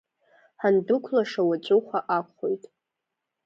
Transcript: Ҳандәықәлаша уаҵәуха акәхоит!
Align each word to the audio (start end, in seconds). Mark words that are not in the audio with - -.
Ҳандәықәлаша 0.61 1.41
уаҵәуха 1.47 1.99
акәхоит! 2.17 2.63